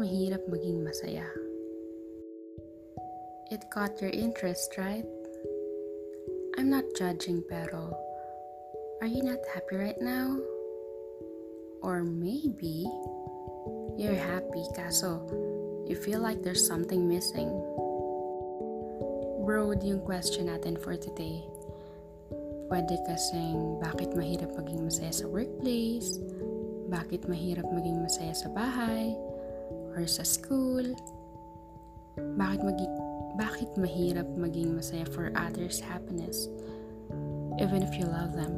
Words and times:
mahirap 0.00 0.40
maging 0.48 0.80
masaya? 0.80 1.28
It 3.52 3.68
caught 3.68 4.00
your 4.00 4.08
interest, 4.08 4.80
right? 4.80 5.04
I'm 6.56 6.72
not 6.72 6.88
judging 6.96 7.44
pero 7.44 7.92
are 9.04 9.10
you 9.12 9.20
not 9.20 9.44
happy 9.52 9.76
right 9.76 10.00
now? 10.00 10.40
Or 11.84 12.00
maybe 12.00 12.88
you're 14.00 14.16
happy 14.16 14.64
kaso 14.72 15.20
you 15.84 16.00
feel 16.00 16.24
like 16.24 16.40
there's 16.40 16.64
something 16.64 17.04
missing. 17.04 17.52
Broad 19.44 19.84
yung 19.84 20.00
question 20.00 20.48
natin 20.48 20.80
for 20.80 20.96
today. 20.96 21.44
Pwede 22.72 22.96
kasing 23.04 23.84
bakit 23.84 24.16
mahirap 24.16 24.48
maging 24.56 24.80
masaya 24.80 25.12
sa 25.12 25.28
workplace, 25.28 26.16
bakit 26.88 27.26
mahirap 27.28 27.66
maging 27.68 28.00
masaya 28.00 28.32
sa 28.32 28.48
bahay, 28.48 29.12
or 29.94 30.06
sa 30.06 30.22
school, 30.22 30.84
bakit 32.36 32.60
maging 32.62 32.92
bakit 33.38 33.70
mahirap 33.78 34.28
maging 34.36 34.76
masaya 34.76 35.06
for 35.08 35.32
others' 35.32 35.80
happiness, 35.80 36.50
even 37.62 37.80
if 37.80 37.94
you 37.96 38.04
love 38.04 38.34
them? 38.34 38.52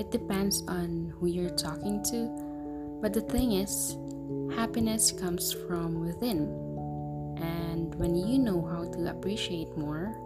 It 0.00 0.08
depends 0.08 0.64
on 0.64 1.12
who 1.18 1.26
you're 1.28 1.52
talking 1.52 2.00
to, 2.08 2.30
but 3.02 3.12
the 3.12 3.20
thing 3.20 3.52
is, 3.52 3.96
happiness 4.56 5.12
comes 5.12 5.52
from 5.52 6.00
within. 6.00 6.48
And 7.36 7.94
when 7.96 8.16
you 8.16 8.38
know 8.38 8.64
how 8.64 8.84
to 8.84 9.10
appreciate 9.10 9.76
more 9.76 10.16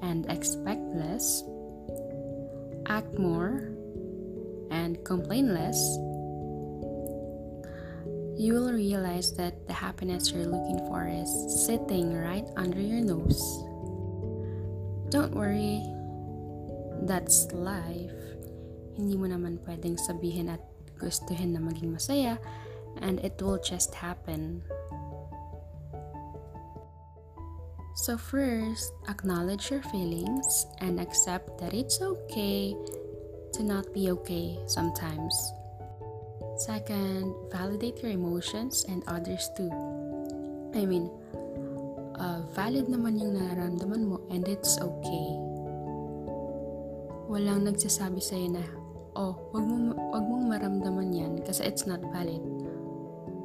and 0.00 0.24
expect 0.32 0.80
less, 0.96 1.44
act 2.88 3.18
more, 3.18 3.68
and 4.70 4.96
complain 5.04 5.52
less, 5.52 5.76
you 8.36 8.52
will 8.52 8.72
realize 8.72 9.32
that 9.36 9.66
the 9.66 9.72
happiness 9.72 10.30
you're 10.30 10.44
looking 10.44 10.78
for 10.86 11.08
is 11.08 11.28
sitting 11.64 12.12
right 12.12 12.44
under 12.56 12.80
your 12.80 13.00
nose. 13.00 13.40
Don't 15.08 15.32
worry, 15.32 15.80
that's 17.08 17.48
life. 17.52 18.12
Hindi 18.96 19.16
mo 19.16 19.32
naman 19.32 19.56
pwedeng 19.64 19.96
sabihin 19.96 20.52
at 20.52 20.60
gustuhin 21.00 21.56
na 21.56 21.60
maging 21.64 21.96
masaya 21.96 22.36
and 23.00 23.20
it 23.24 23.40
will 23.40 23.60
just 23.60 23.96
happen. 23.96 24.60
So, 27.96 28.20
first, 28.20 28.92
acknowledge 29.08 29.72
your 29.72 29.80
feelings 29.88 30.68
and 30.84 31.00
accept 31.00 31.56
that 31.64 31.72
it's 31.72 32.04
okay 32.04 32.76
to 33.56 33.64
not 33.64 33.88
be 33.96 34.12
okay 34.12 34.60
sometimes. 34.68 35.32
Second, 36.56 37.36
validate 37.52 38.00
your 38.00 38.16
emotions 38.16 38.88
and 38.88 39.04
others 39.04 39.52
too. 39.52 39.68
I 40.72 40.88
mean, 40.88 41.12
uh, 42.16 42.48
valid 42.56 42.88
naman 42.88 43.20
yung 43.20 43.36
nararamdaman 43.36 44.08
mo 44.08 44.24
and 44.32 44.48
it's 44.48 44.80
okay. 44.80 45.28
Walang 47.28 47.68
nagsasabi 47.68 48.24
sa'yo 48.24 48.56
na, 48.56 48.64
oh, 49.20 49.36
wag, 49.52 49.68
mo, 49.68 49.92
wag 50.16 50.24
mong 50.24 50.46
maramdaman 50.48 51.12
yan 51.12 51.32
kasi 51.44 51.60
it's 51.68 51.84
not 51.84 52.00
valid. 52.08 52.40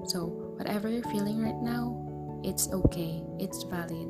So, 0.07 0.31
whatever 0.55 0.87
you're 0.87 1.07
feeling 1.11 1.43
right 1.43 1.59
now, 1.59 1.91
it's 2.47 2.71
okay. 2.71 3.27
It's 3.43 3.67
valid. 3.67 4.07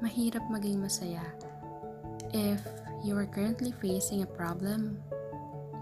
Mahirap 0.00 0.48
maging 0.48 0.80
masaya 0.80 1.22
if 2.32 2.64
you 3.04 3.12
are 3.12 3.28
currently 3.28 3.76
facing 3.76 4.24
a 4.24 4.30
problem 4.40 4.96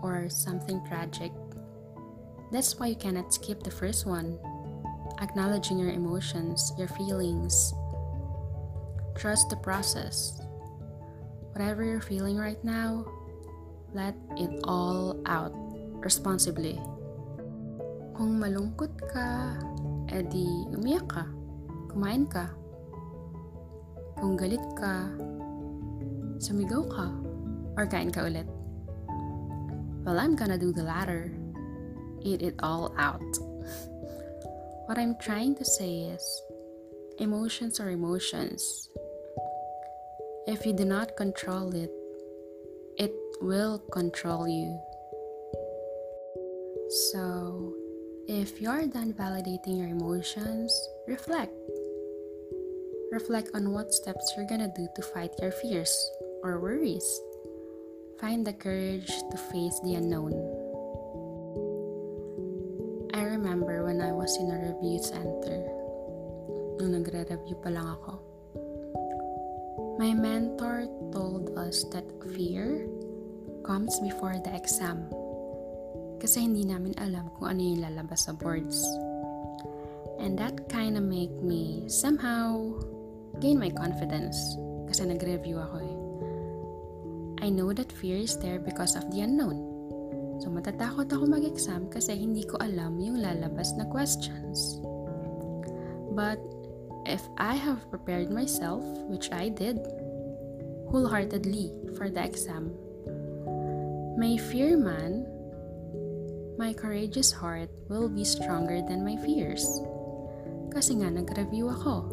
or 0.02 0.26
something 0.26 0.82
tragic 0.88 1.30
That's 2.50 2.74
why 2.74 2.90
you 2.90 2.98
cannot 2.98 3.30
skip 3.30 3.62
the 3.62 3.70
first 3.70 4.06
one. 4.06 4.34
Acknowledging 5.22 5.78
your 5.78 5.94
emotions, 5.94 6.74
your 6.74 6.90
feelings. 6.98 7.54
Trust 9.14 9.50
the 9.50 9.60
process. 9.62 10.42
Whatever 11.54 11.86
you're 11.86 12.02
feeling 12.02 12.34
right 12.34 12.58
now, 12.66 13.06
let 13.94 14.18
it 14.34 14.50
all 14.66 15.22
out 15.26 15.54
responsibly. 16.02 16.74
Kung 18.18 18.42
malungkot 18.42 18.98
ka, 19.14 19.54
edi 20.10 20.66
umiyak 20.74 21.06
ka, 21.06 21.24
kumain 21.86 22.26
ka. 22.26 22.50
Kung 24.18 24.34
galit 24.34 24.62
ka, 24.74 25.06
sumigaw 26.42 26.82
ka, 26.90 27.14
or 27.78 27.86
kain 27.86 28.10
ka 28.10 28.26
ulit. 28.26 28.48
Well, 30.02 30.18
I'm 30.18 30.34
gonna 30.34 30.58
do 30.58 30.74
the 30.74 30.82
latter 30.82 31.30
eat 32.22 32.42
it 32.42 32.54
all 32.62 32.94
out. 32.98 33.22
What 34.86 34.98
I'm 34.98 35.16
trying 35.18 35.54
to 35.56 35.64
say 35.64 36.10
is 36.10 36.42
emotions 37.18 37.78
are 37.78 37.90
emotions. 37.90 38.88
If 40.46 40.66
you 40.66 40.72
do 40.72 40.84
not 40.84 41.16
control 41.16 41.74
it, 41.74 41.90
it 42.98 43.14
will 43.40 43.78
control 43.92 44.48
you. 44.48 44.80
So, 47.12 47.74
if 48.26 48.60
you're 48.60 48.86
done 48.86 49.12
validating 49.14 49.78
your 49.78 49.88
emotions, 49.88 50.74
reflect. 51.06 51.54
Reflect 53.12 53.50
on 53.54 53.72
what 53.72 53.94
steps 53.94 54.34
you're 54.36 54.46
gonna 54.46 54.72
do 54.74 54.88
to 54.96 55.02
fight 55.02 55.30
your 55.40 55.52
fears 55.52 55.94
or 56.42 56.58
worries. 56.58 57.06
Find 58.20 58.46
the 58.46 58.52
courage 58.52 59.06
to 59.30 59.36
face 59.36 59.78
the 59.84 59.94
unknown. 59.94 60.59
Was 63.84 64.36
in 64.36 64.52
a 64.52 64.58
review 64.60 65.00
center 65.00 65.64
nung 66.76 66.92
nagre-review 66.96 67.56
pa 67.64 67.70
lang 67.72 67.88
ako. 67.96 68.20
My 69.96 70.12
mentor 70.12 70.88
told 71.12 71.52
us 71.56 71.84
that 71.92 72.08
fear 72.36 72.88
comes 73.64 73.96
before 74.00 74.36
the 74.40 74.52
exam 74.52 75.08
kasi 76.20 76.44
hindi 76.44 76.68
namin 76.68 76.92
alam 77.00 77.32
kung 77.36 77.56
ano 77.56 77.60
yung 77.60 77.80
lalabas 77.84 78.28
sa 78.28 78.36
boards. 78.36 78.84
And 80.20 80.36
that 80.36 80.68
kind 80.68 81.00
of 81.00 81.04
make 81.04 81.32
me 81.40 81.88
somehow 81.88 82.76
gain 83.40 83.56
my 83.56 83.72
confidence 83.72 84.36
kasi 84.88 85.08
nag-review 85.08 85.56
ako 85.56 85.76
eh. 85.80 85.96
I 87.40 87.48
know 87.48 87.72
that 87.72 87.88
fear 87.88 88.20
is 88.20 88.36
there 88.36 88.60
because 88.60 89.00
of 89.00 89.08
the 89.08 89.24
unknown. 89.24 89.69
So 90.40 90.48
matatakot 90.48 91.12
ako 91.12 91.28
mag-exam 91.28 91.92
kasi 91.92 92.16
hindi 92.16 92.48
ko 92.48 92.56
alam 92.64 92.96
yung 92.96 93.20
lalabas 93.20 93.76
na 93.76 93.84
questions. 93.84 94.80
But 96.16 96.40
if 97.04 97.20
I 97.36 97.60
have 97.60 97.84
prepared 97.92 98.32
myself, 98.32 98.80
which 99.12 99.28
I 99.36 99.52
did, 99.52 99.84
wholeheartedly 100.88 101.92
for 101.92 102.08
the 102.08 102.24
exam, 102.24 102.72
my 104.16 104.40
fear 104.48 104.80
man, 104.80 105.28
my 106.56 106.72
courageous 106.72 107.28
heart 107.36 107.68
will 107.92 108.08
be 108.08 108.24
stronger 108.24 108.80
than 108.80 109.04
my 109.04 109.20
fears. 109.20 109.68
Kasi 110.72 111.04
nga 111.04 111.12
nag-review 111.12 111.68
ako. 111.68 112.08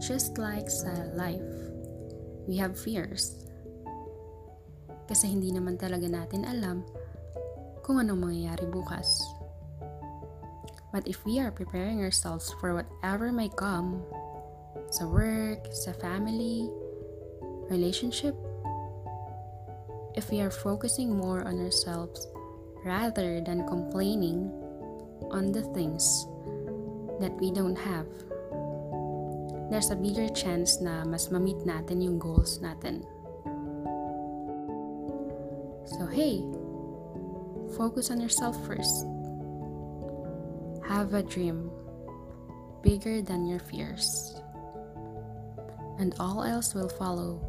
Just 0.00 0.40
like 0.40 0.72
sa 0.72 1.04
life, 1.12 1.52
we 2.48 2.56
have 2.56 2.80
fears 2.80 3.49
kasi 5.10 5.34
hindi 5.34 5.50
naman 5.50 5.74
talaga 5.74 6.06
natin 6.06 6.46
alam 6.46 6.86
kung 7.82 7.98
anong 7.98 8.30
mangyayari 8.30 8.62
bukas. 8.70 9.18
But 10.94 11.10
if 11.10 11.26
we 11.26 11.42
are 11.42 11.50
preparing 11.50 11.98
ourselves 11.98 12.54
for 12.62 12.78
whatever 12.78 13.34
may 13.34 13.50
come, 13.50 14.06
sa 14.94 15.06
work, 15.06 15.66
sa 15.74 15.90
family, 15.98 16.70
relationship, 17.70 18.34
if 20.14 20.30
we 20.30 20.42
are 20.42 20.50
focusing 20.50 21.14
more 21.14 21.46
on 21.46 21.58
ourselves 21.62 22.26
rather 22.86 23.42
than 23.42 23.66
complaining 23.66 24.50
on 25.30 25.50
the 25.50 25.62
things 25.74 26.26
that 27.22 27.34
we 27.38 27.50
don't 27.50 27.78
have, 27.78 28.06
there's 29.70 29.94
a 29.94 29.98
bigger 29.98 30.26
chance 30.34 30.82
na 30.82 31.06
mas 31.06 31.30
ma-meet 31.30 31.62
natin 31.62 32.02
yung 32.02 32.18
goals 32.18 32.58
natin. 32.58 33.06
So, 35.90 36.06
hey, 36.06 36.42
focus 37.76 38.10
on 38.10 38.20
yourself 38.20 38.54
first. 38.66 39.06
Have 40.86 41.14
a 41.14 41.22
dream 41.22 41.70
bigger 42.82 43.22
than 43.22 43.46
your 43.46 43.58
fears, 43.58 44.34
and 45.98 46.14
all 46.18 46.42
else 46.42 46.74
will 46.74 46.88
follow 46.88 47.42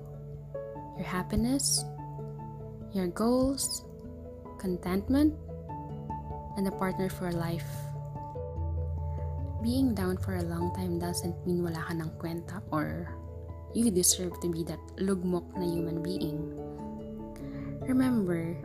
your 0.98 1.06
happiness, 1.06 1.86
your 2.94 3.08
goals, 3.08 3.86
contentment, 4.60 5.34
and 6.58 6.68
a 6.68 6.72
partner 6.72 7.10
for 7.10 7.32
life. 7.32 7.70
Being 9.62 9.94
down 9.94 10.18
for 10.18 10.38
a 10.38 10.44
long 10.44 10.74
time 10.74 10.98
doesn't 10.98 11.38
mean 11.46 11.62
wala 11.62 11.86
ka 11.86 11.94
ng 11.94 12.10
kwenta 12.18 12.62
or 12.74 13.10
you 13.74 13.90
deserve 13.90 14.34
to 14.42 14.50
be 14.50 14.66
that 14.66 14.82
lugmok 14.98 15.46
na 15.54 15.66
human 15.66 16.02
being. 16.02 16.61
Remember, 17.86 18.56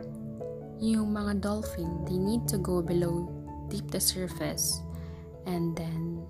yung 0.77 1.13
mga 1.13 1.41
dolphin, 1.41 2.05
they 2.05 2.17
need 2.17 2.45
to 2.47 2.57
go 2.61 2.81
below 2.81 3.25
deep 3.69 3.89
the 3.89 3.99
surface 3.99 4.79
and 5.45 5.75
then 5.75 6.23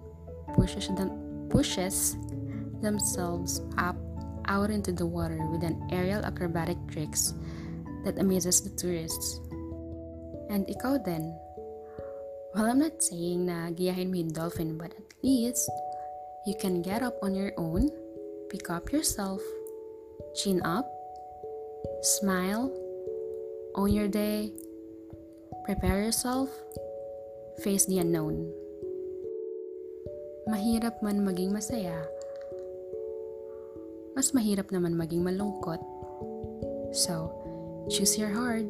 pushes 0.55 0.87
them 0.95 1.11
pushes 1.49 2.15
themselves 2.81 3.61
up 3.77 3.97
out 4.47 4.69
into 4.69 4.91
the 4.91 5.05
water 5.05 5.37
with 5.51 5.63
an 5.63 5.75
aerial 5.91 6.23
acrobatic 6.23 6.77
tricks 6.87 7.33
that 8.03 8.17
amazes 8.19 8.63
the 8.63 8.71
tourists. 8.79 9.43
And 10.47 10.63
ikaw 10.71 11.03
then, 11.03 11.35
well, 12.55 12.71
I'm 12.71 12.79
not 12.79 13.03
saying 13.03 13.51
na 13.51 13.67
giyahin 13.75 14.07
mo 14.07 14.23
dolphin, 14.31 14.79
but 14.79 14.95
at 14.95 15.11
least 15.19 15.67
you 16.47 16.55
can 16.55 16.79
get 16.79 17.03
up 17.03 17.19
on 17.19 17.35
your 17.35 17.51
own, 17.59 17.91
pick 18.47 18.71
up 18.71 18.95
yourself, 18.95 19.43
chin 20.39 20.63
up, 20.63 20.87
smile, 22.01 22.71
own 23.75 23.91
your 23.91 24.07
day, 24.07 24.53
prepare 25.65 26.03
yourself, 26.03 26.49
face 27.63 27.85
the 27.85 27.99
unknown. 27.99 28.47
Mahirap 30.47 31.01
man 31.03 31.25
maging 31.25 31.51
masaya, 31.51 32.07
mas 34.15 34.31
mahirap 34.31 34.71
naman 34.71 34.95
maging 34.95 35.21
malungkot. 35.25 35.81
So, 36.95 37.33
choose 37.91 38.17
your 38.17 38.31
heart. 38.31 38.65